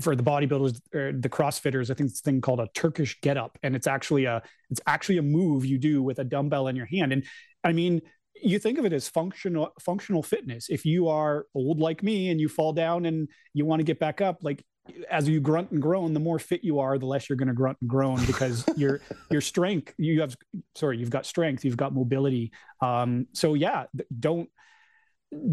for 0.00 0.16
the 0.16 0.22
bodybuilders, 0.22 0.76
uh, 0.94 1.16
the 1.18 1.28
CrossFitters. 1.28 1.90
I 1.90 1.94
think 1.94 2.10
it's 2.10 2.20
a 2.20 2.22
thing 2.22 2.40
called 2.40 2.60
a 2.60 2.68
Turkish 2.74 3.20
get 3.20 3.36
up, 3.36 3.58
and 3.62 3.76
it's 3.76 3.86
actually 3.86 4.24
a 4.24 4.42
it's 4.70 4.80
actually 4.86 5.18
a 5.18 5.22
move 5.22 5.64
you 5.64 5.78
do 5.78 6.02
with 6.02 6.18
a 6.18 6.24
dumbbell 6.24 6.68
in 6.68 6.76
your 6.76 6.86
hand. 6.86 7.12
And 7.12 7.24
I 7.64 7.72
mean, 7.72 8.02
you 8.42 8.58
think 8.58 8.78
of 8.78 8.84
it 8.84 8.92
as 8.92 9.08
functional 9.08 9.72
functional 9.80 10.22
fitness. 10.22 10.68
If 10.68 10.84
you 10.84 11.08
are 11.08 11.46
old 11.54 11.80
like 11.80 12.02
me 12.02 12.30
and 12.30 12.40
you 12.40 12.48
fall 12.48 12.72
down 12.72 13.06
and 13.06 13.28
you 13.54 13.64
want 13.64 13.80
to 13.80 13.84
get 13.84 13.98
back 13.98 14.20
up, 14.20 14.38
like 14.42 14.64
as 15.10 15.28
you 15.28 15.40
grunt 15.40 15.70
and 15.70 15.80
groan, 15.80 16.12
the 16.12 16.20
more 16.20 16.38
fit 16.38 16.64
you 16.64 16.80
are, 16.80 16.98
the 16.98 17.06
less 17.06 17.28
you're 17.28 17.36
going 17.36 17.48
to 17.48 17.54
grunt 17.54 17.78
and 17.80 17.88
groan 17.88 18.24
because 18.26 18.64
your 18.76 19.00
your 19.30 19.40
strength 19.40 19.94
you 19.96 20.20
have 20.20 20.36
sorry 20.74 20.98
you've 20.98 21.10
got 21.10 21.26
strength, 21.26 21.64
you've 21.64 21.76
got 21.76 21.94
mobility. 21.94 22.52
Um, 22.80 23.26
so 23.32 23.54
yeah, 23.54 23.84
don't 24.18 24.48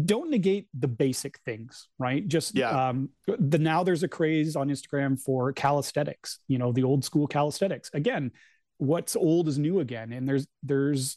don't 0.04 0.30
negate 0.30 0.68
the 0.78 0.88
basic 0.88 1.38
things, 1.40 1.88
right? 1.98 2.26
Just 2.26 2.54
yeah. 2.54 2.88
Um, 2.88 3.10
the 3.26 3.58
now 3.58 3.82
there's 3.82 4.02
a 4.02 4.08
craze 4.08 4.56
on 4.56 4.68
Instagram 4.68 5.20
for 5.20 5.52
calisthenics. 5.52 6.38
You 6.48 6.58
know, 6.58 6.72
the 6.72 6.84
old 6.84 7.04
school 7.04 7.26
calisthenics. 7.26 7.90
Again, 7.94 8.32
what's 8.78 9.16
old 9.16 9.48
is 9.48 9.58
new 9.58 9.80
again, 9.80 10.12
and 10.12 10.28
there's 10.28 10.46
there's 10.62 11.16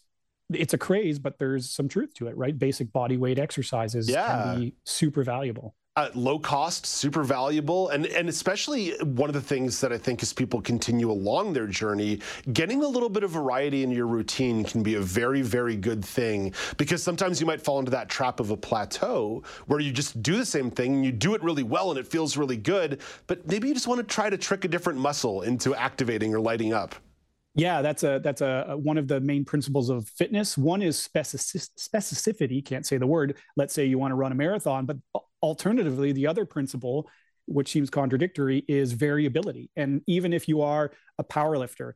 it's 0.51 0.73
a 0.73 0.77
craze, 0.77 1.19
but 1.19 1.39
there's 1.39 1.69
some 1.69 1.87
truth 1.87 2.13
to 2.15 2.27
it, 2.27 2.37
right? 2.37 2.57
Basic 2.57 2.91
body 2.91 3.17
weight 3.17 3.39
exercises 3.39 4.09
yeah. 4.09 4.43
can 4.43 4.59
be 4.59 4.75
super 4.83 5.23
valuable 5.23 5.75
uh, 5.95 6.09
low 6.15 6.39
cost, 6.39 6.87
super 6.87 7.23
valuable, 7.23 7.89
and 7.89 8.07
and 8.07 8.27
especially 8.27 8.97
one 9.03 9.29
of 9.29 9.35
the 9.35 9.41
things 9.41 9.79
that 9.79 9.93
I 9.93 9.97
think 9.97 10.23
as 10.23 10.33
people 10.33 10.59
continue 10.59 11.11
along 11.11 11.53
their 11.53 11.67
journey, 11.67 12.19
getting 12.51 12.83
a 12.83 12.87
little 12.87 13.09
bit 13.09 13.23
of 13.23 13.29
variety 13.29 13.83
in 13.83 13.91
your 13.91 14.07
routine 14.07 14.63
can 14.63 14.81
be 14.81 14.95
a 14.95 15.01
very 15.01 15.43
very 15.43 15.75
good 15.75 16.03
thing 16.03 16.53
because 16.77 17.03
sometimes 17.03 17.39
you 17.39 17.45
might 17.45 17.61
fall 17.61 17.77
into 17.77 17.91
that 17.91 18.09
trap 18.09 18.39
of 18.39 18.49
a 18.49 18.57
plateau 18.57 19.43
where 19.67 19.79
you 19.79 19.91
just 19.91 20.21
do 20.23 20.35
the 20.35 20.45
same 20.45 20.71
thing 20.71 20.95
and 20.95 21.05
you 21.05 21.11
do 21.11 21.35
it 21.35 21.43
really 21.43 21.63
well 21.63 21.91
and 21.91 21.99
it 21.99 22.07
feels 22.07 22.37
really 22.37 22.57
good, 22.57 22.99
but 23.27 23.47
maybe 23.47 23.67
you 23.67 23.73
just 23.75 23.87
want 23.87 23.99
to 23.99 24.15
try 24.15 24.31
to 24.31 24.37
trick 24.37 24.65
a 24.65 24.67
different 24.67 24.97
muscle 24.97 25.43
into 25.43 25.75
activating 25.75 26.33
or 26.33 26.39
lighting 26.39 26.73
up. 26.73 26.95
Yeah, 27.55 27.83
that's 27.83 28.03
a 28.03 28.19
that's 28.23 28.41
a 28.41 28.75
one 28.81 28.97
of 28.97 29.07
the 29.07 29.19
main 29.19 29.45
principles 29.45 29.89
of 29.89 30.07
fitness. 30.09 30.57
One 30.57 30.81
is 30.81 30.97
specific, 30.97 31.61
specificity. 31.77 32.65
Can't 32.65 32.85
say 32.85 32.97
the 32.97 33.05
word. 33.05 33.37
Let's 33.55 33.73
say 33.73 33.85
you 33.85 33.99
want 33.99 34.11
to 34.11 34.15
run 34.15 34.31
a 34.31 34.35
marathon, 34.35 34.87
but 34.87 34.97
alternatively, 35.41 36.11
the 36.13 36.25
other 36.25 36.45
principle, 36.45 37.07
which 37.45 37.71
seems 37.71 37.91
contradictory, 37.91 38.65
is 38.67 38.93
variability. 38.93 39.69
And 39.75 40.01
even 40.07 40.33
if 40.33 40.47
you 40.47 40.61
are 40.61 40.93
a 41.19 41.23
power 41.23 41.55
lifter, 41.57 41.95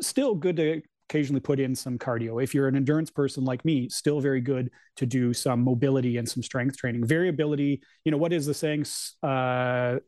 still 0.00 0.34
good 0.34 0.56
to 0.56 0.80
occasionally 1.10 1.40
put 1.40 1.60
in 1.60 1.74
some 1.74 1.98
cardio. 1.98 2.42
If 2.42 2.54
you're 2.54 2.66
an 2.66 2.76
endurance 2.76 3.10
person 3.10 3.44
like 3.44 3.62
me, 3.64 3.90
still 3.90 4.20
very 4.20 4.40
good 4.40 4.70
to 4.96 5.04
do 5.04 5.34
some 5.34 5.62
mobility 5.62 6.16
and 6.16 6.26
some 6.26 6.42
strength 6.42 6.78
training. 6.78 7.04
Variability, 7.04 7.82
you 8.06 8.10
know, 8.10 8.16
what 8.16 8.32
is 8.32 8.46
the 8.46 8.54
saying? 8.54 8.86
Uh, 9.22 9.98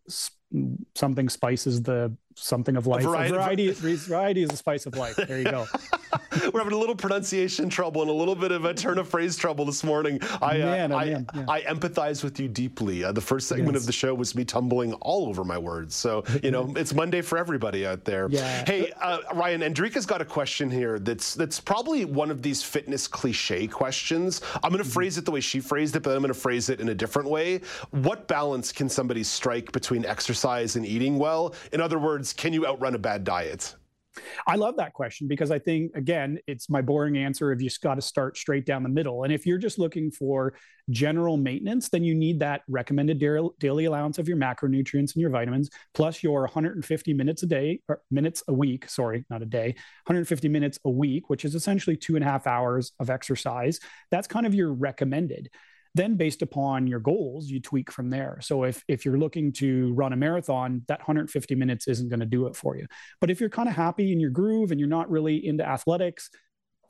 something 0.95 1.29
spices 1.29 1.83
the 1.83 2.13
something 2.35 2.77
of 2.77 2.87
life. 2.87 3.03
Variety, 3.03 3.35
variety, 3.35 3.73
variety 3.73 4.43
is 4.43 4.49
the 4.51 4.57
spice 4.57 4.87
of 4.87 4.97
life. 4.97 5.17
There 5.17 5.39
you 5.39 5.45
go. 5.45 5.67
We're 6.53 6.61
having 6.61 6.75
a 6.75 6.79
little 6.79 6.95
pronunciation 6.95 7.69
trouble 7.69 8.03
and 8.03 8.11
a 8.11 8.15
little 8.15 8.35
bit 8.35 8.53
of 8.53 8.65
a 8.65 8.75
turn 8.75 8.99
of 8.99 9.09
phrase 9.09 9.37
trouble 9.37 9.65
this 9.65 9.85
morning. 9.85 10.19
I, 10.43 10.61
uh, 10.61 10.67
man, 10.67 10.93
uh, 10.93 10.97
I, 10.97 11.05
man, 11.05 11.27
yeah. 11.35 11.45
I, 11.49 11.63
empathize 11.63 12.23
with 12.25 12.39
you 12.41 12.49
deeply. 12.49 13.05
Uh, 13.05 13.13
the 13.13 13.21
first 13.21 13.49
segment 13.49 13.75
yes. 13.75 13.83
of 13.83 13.87
the 13.87 13.93
show 13.93 14.15
was 14.15 14.35
me 14.35 14.45
tumbling 14.45 14.93
all 14.95 15.29
over 15.29 15.45
my 15.45 15.59
words. 15.59 15.95
So, 15.95 16.25
you 16.43 16.51
know, 16.51 16.73
it's 16.77 16.95
Monday 16.95 17.23
for 17.23 17.39
everybody 17.39 17.87
out 17.87 18.05
there. 18.05 18.29
Yeah. 18.31 18.65
Hey, 18.67 18.93
uh, 19.01 19.19
Ryan, 19.35 19.63
Andrika's 19.63 20.07
got 20.07 20.21
a 20.21 20.25
question 20.25 20.71
here 20.71 20.99
that's 20.99 21.35
that's 21.35 21.61
probably 21.61 22.05
one 22.05 22.31
of 22.31 22.43
these 22.43 22.63
fitness 22.63 23.07
cliche 23.09 23.67
questions. 23.67 24.41
I'm 24.55 24.71
going 24.71 24.79
to 24.79 24.85
mm-hmm. 24.85 24.93
phrase 24.93 25.19
it 25.19 25.25
the 25.25 25.31
way 25.31 25.41
she 25.41 25.61
phrased 25.61 25.97
it, 25.97 26.03
but 26.03 26.11
I'm 26.11 26.23
going 26.23 26.33
to 26.33 26.39
phrase 26.39 26.69
it 26.69 26.81
in 26.81 26.89
a 26.89 26.95
different 26.95 27.29
way. 27.29 27.61
What 27.91 28.29
balance 28.29 28.73
can 28.73 28.89
somebody 28.89 29.23
strike 29.23 29.73
between 29.73 30.05
exercise 30.05 30.77
and 30.77 30.85
eating 30.85 31.19
well? 31.19 31.55
In 31.73 31.81
other 31.81 31.99
words, 31.99 32.33
can 32.33 32.53
you 32.53 32.67
outrun 32.67 32.95
a 32.95 32.99
bad 32.99 33.25
diet? 33.25 33.75
I 34.47 34.57
love 34.57 34.77
that 34.77 34.93
question 34.93 35.29
because 35.29 35.51
I 35.51 35.59
think, 35.59 35.95
again, 35.95 36.39
it's 36.47 36.71
my 36.71 36.81
boring 36.81 37.17
answer 37.17 37.53
of 37.53 37.61
you 37.61 37.69
just 37.69 37.83
got 37.83 37.97
to 37.97 38.03
start 38.03 38.37
straight 38.37 38.65
down 38.65 38.83
the 38.83 38.89
middle. 38.89 39.25
And 39.25 39.33
if 39.33 39.47
you're 39.47 39.59
just 39.59 39.79
looking 39.79 40.11
for 40.11 40.55
general 40.91 41.37
maintenance, 41.37 41.89
then 41.89 42.05
you 42.05 42.15
need 42.15 42.41
that 42.41 42.63
recommended 42.69 43.19
daily 43.19 43.85
allowance 43.85 44.19
of 44.19 44.29
your 44.29 44.37
macronutrients 44.37 45.15
and 45.15 45.17
your 45.17 45.31
vitamins, 45.31 45.69
plus 45.95 46.23
your 46.23 46.43
150 46.43 47.13
minutes 47.13 47.43
a 47.43 47.47
day 47.47 47.81
or 47.89 48.01
minutes 48.11 48.43
a 48.49 48.53
week. 48.53 48.89
Sorry, 48.89 49.25
not 49.29 49.43
a 49.43 49.47
day, 49.47 49.75
150 50.05 50.49
minutes 50.49 50.79
a 50.85 50.91
week, 50.91 51.29
which 51.29 51.45
is 51.45 51.55
essentially 51.55 51.97
two 51.97 52.15
and 52.15 52.25
a 52.25 52.29
half 52.29 52.47
hours 52.47 52.93
of 53.01 53.11
exercise. 53.11 53.81
That's 54.11 54.27
kind 54.27 54.47
of 54.47 54.55
your 54.55 54.73
recommended 54.73 55.51
then 55.97 56.17
based 56.17 56.43
upon 56.43 56.87
your 56.87 57.01
goals 57.01 57.49
you 57.49 57.61
tweak 57.61 57.91
from 57.91 58.11
there. 58.11 58.39
So 58.41 58.65
if 58.65 58.85
if 58.89 59.05
you're 59.05 59.19
looking 59.19 59.53
to 59.55 59.93
run 59.95 60.13
a 60.13 60.17
marathon 60.17 60.83
that 60.89 61.01
150 61.01 61.55
minutes 61.55 61.89
isn't 61.89 62.09
going 62.09 62.21
to 62.21 62.27
do 62.27 62.47
it 62.47 62.57
for 62.57 62.77
you. 62.77 62.87
But 63.21 63.31
if 63.31 63.41
you're 63.41 63.51
kind 63.51 63.69
of 63.69 63.75
happy 63.75 64.13
in 64.13 64.21
your 64.21 64.31
groove 64.31 64.71
and 64.71 64.81
you're 64.81 64.89
not 64.89 65.11
really 65.11 65.47
into 65.47 65.67
athletics 65.67 66.31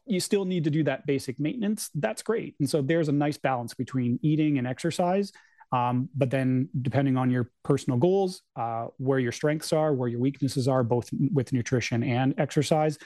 you 0.09 0.21
still 0.21 0.45
need 0.45 0.63
to 0.63 0.71
do 0.71 0.85
that 0.85 1.05
basic 1.05 1.41
maintenance. 1.41 1.91
That's 1.93 2.23
great. 2.23 2.55
And 2.61 2.71
so 2.71 2.81
there's 2.81 3.09
a 3.09 3.13
nice 3.13 3.39
balance 3.39 3.75
between 3.75 4.21
eating 4.23 4.57
and 4.57 4.65
exercise 4.65 5.33
um, 5.73 6.09
but 6.15 6.31
then 6.31 6.69
depending 6.83 7.17
on 7.17 7.31
your 7.31 7.51
personal 7.65 7.99
goals 7.99 8.43
uh, 8.57 8.87
where 8.99 9.19
your 9.19 9.33
strengths 9.33 9.73
are 9.73 9.93
where 9.93 10.09
your 10.09 10.21
weaknesses 10.21 10.69
are 10.69 10.85
both 10.85 11.11
with 11.33 11.53
nutrition 11.53 12.03
and 12.03 12.35
exercise 12.39 12.99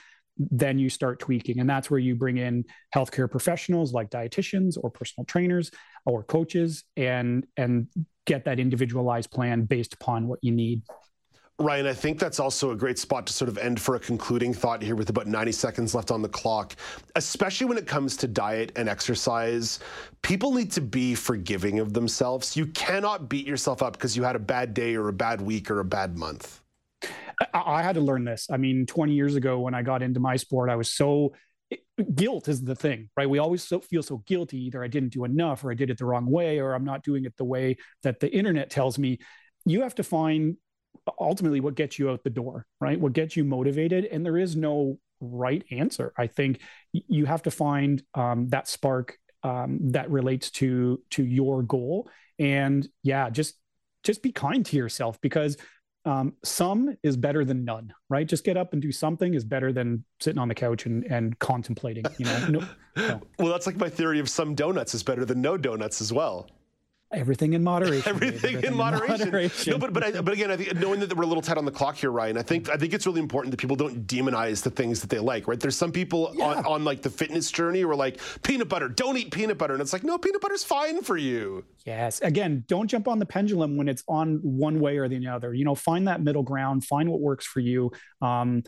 then 0.51 0.79
you 0.79 0.89
start 0.89 1.19
tweaking 1.19 1.61
and 1.61 1.69
that's 1.69 1.91
where 1.91 2.01
you 2.01 2.15
bring 2.15 2.39
in 2.39 2.65
healthcare 2.95 3.31
professionals 3.31 3.93
like 3.93 4.11
dietitians 4.11 4.77
or 4.83 4.91
personal 4.91 5.25
trainers 5.27 5.71
or 6.07 6.23
coaches 6.23 6.85
and 6.97 7.47
and 7.57 7.89
get 8.27 8.45
that 8.45 8.59
individualized 8.59 9.31
plan 9.31 9.65
based 9.65 9.95
upon 9.95 10.27
what 10.29 10.39
you 10.43 10.53
need 10.53 10.83
Ryan, 11.61 11.87
I 11.87 11.93
think 11.93 12.19
that's 12.19 12.41
also 12.41 12.71
a 12.71 12.77
great 12.77 12.99
spot 12.99 13.27
to 13.27 13.35
sort 13.35 13.51
of 13.51 13.59
end 13.59 13.79
for 13.79 13.95
a 13.95 14.01
concluding 14.01 14.55
thought 14.55 14.81
here 14.81 14.97
with 14.97 15.11
about 15.11 15.27
90 15.27 15.53
seconds 15.53 15.95
left 15.95 16.11
on 16.11 16.23
the 16.23 16.29
clock. 16.29 16.75
Especially 17.17 17.67
when 17.67 17.77
it 17.77 17.87
comes 17.87 18.17
to 18.17 18.27
diet 18.27 18.73
and 18.77 18.89
exercise, 18.89 19.79
people 20.23 20.55
need 20.55 20.73
to 20.73 20.81
be 20.81 21.15
forgiving 21.15 21.79
of 21.79 21.93
themselves. 21.93 22.57
You 22.57 22.65
cannot 22.69 23.29
beat 23.29 23.47
yourself 23.47 23.83
up 23.83 23.93
because 23.93 24.17
you 24.17 24.23
had 24.23 24.37
a 24.37 24.41
bad 24.41 24.73
day 24.73 24.95
or 24.95 25.09
a 25.09 25.13
bad 25.13 25.43
week 25.43 25.71
or 25.71 25.81
a 25.81 25.85
bad 25.85 26.17
month. 26.17 26.63
I 27.55 27.83
had 27.83 27.95
to 27.95 28.01
learn 28.01 28.25
this. 28.25 28.49
I 28.51 28.57
mean, 28.57 28.87
20 28.87 29.13
years 29.13 29.35
ago 29.35 29.61
when 29.61 29.75
I 29.75 29.83
got 29.83 30.03
into 30.03 30.21
my 30.21 30.37
sport, 30.37 30.71
I 30.71 30.77
was 30.77 30.93
so 30.93 31.33
guilt 32.15 32.49
is 32.49 32.63
the 32.63 32.75
thing, 32.75 33.09
right? 33.17 33.29
We 33.29 33.39
always 33.39 33.63
so, 33.63 33.81
feel 33.81 34.03
so 34.03 34.19
guilty. 34.27 34.59
Either 34.67 34.83
I 34.83 34.89
didn't 34.89 35.13
do 35.13 35.25
enough, 35.25 35.65
or 35.65 35.71
I 35.71 35.75
did 35.75 35.91
it 35.91 35.99
the 35.99 36.05
wrong 36.05 36.27
way, 36.27 36.59
or 36.59 36.75
I'm 36.75 36.85
not 36.85 37.05
doing 37.05 37.25
it 37.25 37.37
the 37.37 37.45
way 37.45 37.77
that 38.03 38.21
the 38.21 38.31
internet 38.31 38.71
tells 38.71 38.99
me. 38.99 39.19
You 39.65 39.83
have 39.83 39.95
to 39.97 40.03
find 40.03 40.57
ultimately 41.19 41.61
what 41.61 41.75
gets 41.75 41.99
you 41.99 42.11
out 42.11 42.25
the 42.25 42.31
door, 42.31 42.67
right? 42.81 42.99
What 42.99 43.13
gets 43.13 43.37
you 43.37 43.45
motivated, 43.45 44.05
and 44.07 44.25
there 44.25 44.39
is 44.39 44.57
no 44.57 44.99
right 45.21 45.65
answer. 45.71 46.13
I 46.17 46.27
think 46.27 46.61
you 46.93 47.27
have 47.27 47.43
to 47.43 47.51
find 47.51 48.03
um, 48.15 48.49
that 48.49 48.69
spark 48.69 49.19
um, 49.43 49.79
that 49.93 50.11
relates 50.11 50.51
to 50.53 51.01
to 51.11 51.25
your 51.25 51.63
goal, 51.63 52.11
and 52.39 52.87
yeah, 53.03 53.31
just 53.31 53.55
just 54.03 54.23
be 54.23 54.33
kind 54.33 54.65
to 54.67 54.77
yourself 54.77 55.21
because 55.21 55.57
um, 56.05 56.33
some 56.43 56.97
is 57.03 57.17
better 57.17 57.45
than 57.45 57.65
none, 57.65 57.93
right? 58.09 58.27
Just 58.27 58.45
get 58.45 58.57
up 58.57 58.73
and 58.73 58.81
do 58.81 58.91
something 58.91 59.35
is 59.35 59.45
better 59.45 59.73
than 59.73 60.05
sitting 60.21 60.39
on 60.39 60.49
the 60.49 60.55
couch 60.55 60.87
and, 60.87 61.05
and 61.05 61.39
contemplating, 61.39 62.05
you 62.19 62.25
know? 62.25 62.47
No, 62.49 62.69
no. 62.97 63.21
Well, 63.39 63.53
that's 63.53 63.67
like 63.67 63.77
my 63.77 63.89
theory 63.89 64.19
of 64.19 64.29
some 64.29 64.55
donuts 64.55 64.95
is 64.95 65.03
better 65.03 65.25
than 65.25 65.41
no 65.41 65.57
donuts 65.57 66.01
as 66.01 66.13
well. 66.13 66.49
Everything 67.13 67.55
in 67.55 67.65
moderation. 67.65 68.09
Everything, 68.15 68.57
Everything 68.57 68.73
in, 68.73 68.77
moderation. 68.77 69.15
in, 69.15 69.27
moderation. 69.27 69.73
No, 69.73 69.79
but 69.79 69.93
but, 69.93 70.05
I, 70.05 70.21
but 70.21 70.33
again, 70.33 70.51
I 70.51 70.57
think 70.57 70.75
knowing 70.77 71.01
that 71.01 71.17
we're 71.17 71.25
a 71.25 71.27
little 71.27 71.43
tight 71.43 71.59
on 71.59 71.65
the 71.65 71.73
clock 71.73 71.97
here, 71.97 72.13
Ryan, 72.13 72.39
I 72.39 72.43
think 72.43 72.71
I 72.71 72.77
think 72.77 72.95
it's 72.95 73.05
really 73.05 73.21
important 73.21 73.51
that 73.51 73.57
people 73.57 73.75
don't 73.75 74.07
demonize 74.07 74.63
the 74.63 74.71
things 74.71 75.01
that 75.01 75.11
they 75.11 75.19
like. 75.19 75.49
Right? 75.49 75.59
There's 75.59 75.77
some 75.77 75.91
people 75.91 76.33
yeah. 76.35 76.45
on, 76.45 76.67
on 76.67 76.85
like 76.85 77.03
the 77.03 77.11
fitness 77.11 77.51
journey 77.51 77.81
who 77.81 77.91
are 77.91 77.97
like 77.97 78.21
peanut 78.43 78.69
butter, 78.69 78.89
don't 78.89 79.17
eat 79.17 79.33
peanut 79.33 79.59
butter, 79.59 79.73
and 79.73 79.83
it's 79.83 79.93
like 79.93 80.05
no, 80.05 80.19
peanut 80.19 80.41
butter's 80.41 80.63
fine 80.63 81.03
for 81.03 81.17
you. 81.17 81.65
Yes. 81.85 82.21
Again, 82.21 82.65
don't 82.69 82.87
jump 82.87 83.09
on 83.09 83.19
the 83.19 83.27
pendulum 83.27 83.77
when 83.77 83.89
it's 83.89 84.05
on 84.07 84.37
one 84.43 84.79
way 84.79 84.99
or 84.99 85.09
the 85.09 85.27
other. 85.27 85.53
You 85.53 85.65
know, 85.65 85.75
find 85.75 86.07
that 86.07 86.23
middle 86.23 86.45
ground, 86.45 86.85
find 86.85 87.11
what 87.11 87.21
works 87.21 87.45
for 87.45 87.59
you. 87.59 87.91
Um, 88.23 88.63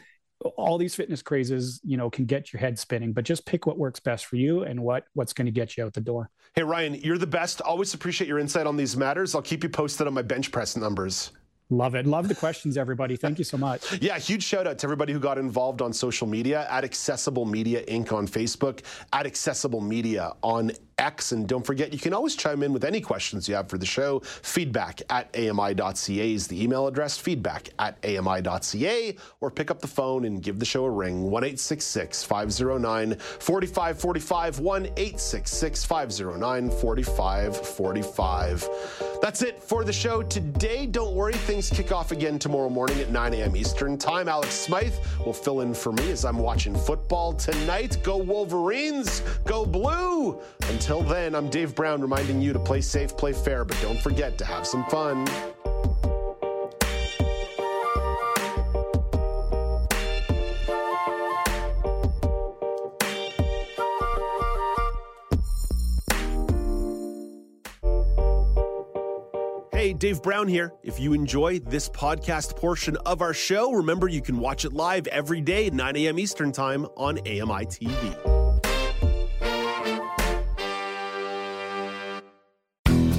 all 0.56 0.78
these 0.78 0.94
fitness 0.94 1.22
crazes, 1.22 1.80
you 1.84 1.96
know, 1.96 2.11
can 2.11 2.25
get 2.25 2.52
your 2.52 2.61
head 2.61 2.78
spinning, 2.78 3.12
but 3.12 3.25
just 3.25 3.46
pick 3.46 3.66
what 3.66 3.78
works 3.78 4.00
best 4.00 4.26
for 4.26 4.37
you 4.37 4.62
and 4.62 4.80
what 4.80 5.04
what's 5.14 5.32
going 5.32 5.46
to 5.46 5.52
get 5.52 5.76
you 5.76 5.84
out 5.84 5.92
the 5.92 6.00
door. 6.00 6.30
Hey 6.54 6.62
Ryan, 6.62 6.94
you're 6.94 7.18
the 7.18 7.26
best. 7.26 7.61
Always 7.61 7.94
appreciate 7.94 8.28
your 8.28 8.38
insight 8.38 8.66
on 8.66 8.76
these 8.76 8.96
matters. 8.96 9.34
I'll 9.34 9.42
keep 9.42 9.62
you 9.62 9.68
posted 9.68 10.06
on 10.06 10.14
my 10.14 10.22
bench 10.22 10.50
press 10.52 10.76
numbers. 10.76 11.32
Love 11.72 11.94
it. 11.94 12.06
Love 12.06 12.28
the 12.28 12.34
questions, 12.34 12.76
everybody. 12.76 13.16
Thank 13.16 13.38
you 13.38 13.44
so 13.44 13.56
much. 13.56 13.99
yeah, 14.02 14.18
huge 14.18 14.42
shout 14.42 14.66
out 14.66 14.78
to 14.78 14.87
everybody 14.87 15.12
who 15.12 15.18
got 15.18 15.38
involved 15.38 15.80
on 15.80 15.92
social 15.92 16.26
media 16.26 16.66
at 16.68 16.84
Accessible 16.84 17.46
Media 17.46 17.82
Inc. 17.87 18.12
on 18.12 18.28
Facebook, 18.28 18.82
at 19.12 19.25
Accessible 19.25 19.80
Media 19.80 20.32
on 20.42 20.72
X. 21.02 21.32
And 21.32 21.47
don't 21.49 21.66
forget, 21.66 21.92
you 21.92 21.99
can 21.99 22.14
always 22.14 22.37
chime 22.37 22.62
in 22.62 22.73
with 22.73 22.85
any 22.85 23.00
questions 23.00 23.49
you 23.49 23.56
have 23.56 23.68
for 23.68 23.76
the 23.76 23.87
show. 23.87 24.21
Feedback 24.21 25.02
at 25.11 25.28
AMI.ca 25.37 26.32
is 26.32 26.47
the 26.47 26.62
email 26.62 26.87
address, 26.87 27.18
feedback 27.18 27.71
at 27.78 27.99
AMI.ca, 28.04 29.16
or 29.40 29.50
pick 29.50 29.71
up 29.71 29.80
the 29.80 29.88
phone 29.88 30.25
and 30.25 30.42
give 30.42 30.59
the 30.59 30.64
show 30.64 30.85
a 30.85 30.90
ring 30.90 31.30
1 31.30 31.56
509 31.56 33.16
4545, 33.16 34.59
1 34.61 34.88
509 34.94 36.71
4545. 36.71 38.68
That's 39.21 39.42
it 39.42 39.62
for 39.62 39.85
the 39.85 39.92
show 39.92 40.23
today. 40.23 40.87
Don't 40.87 41.14
worry, 41.14 41.35
things 41.35 41.68
kick 41.71 41.92
off 41.92 42.12
again 42.12 42.38
tomorrow 42.38 42.68
morning 42.68 43.00
at 43.00 43.11
9 43.11 43.35
a.m. 43.35 43.56
Eastern 43.56 43.99
Time. 43.99 44.28
Alex 44.28 44.54
Smythe 44.54 44.94
will 45.25 45.32
fill 45.32 45.61
in 45.61 45.75
for 45.75 45.92
me 45.92 46.11
as 46.11 46.25
I'm 46.25 46.38
watching 46.38 46.75
football 46.75 47.32
tonight. 47.32 47.99
Go 48.02 48.16
Wolverines, 48.16 49.23
go 49.44 49.64
blue. 49.66 50.40
Until 50.92 51.08
then, 51.08 51.34
I'm 51.34 51.49
Dave 51.49 51.75
Brown 51.75 52.02
reminding 52.02 52.42
you 52.42 52.52
to 52.52 52.58
play 52.58 52.82
safe, 52.82 53.16
play 53.16 53.32
fair, 53.32 53.64
but 53.64 53.80
don't 53.80 53.99
forget 53.99 54.37
to 54.37 54.44
have 54.44 54.66
some 54.66 54.84
fun. 54.90 55.26
Hey, 69.72 69.94
Dave 69.94 70.22
Brown 70.22 70.46
here. 70.46 70.75
If 70.82 71.00
you 71.00 71.14
enjoy 71.14 71.61
this 71.61 71.88
podcast 71.88 72.54
portion 72.56 72.99
of 73.06 73.22
our 73.22 73.32
show, 73.32 73.72
remember 73.72 74.08
you 74.08 74.20
can 74.20 74.38
watch 74.38 74.66
it 74.66 74.75
live 74.75 75.06
every 75.06 75.40
day 75.40 75.68
at 75.68 75.72
9 75.72 75.96
a.m. 75.96 76.18
Eastern 76.18 76.52
Time 76.52 76.84
on 76.99 77.18
AMI 77.20 77.64
TV. 77.64 78.41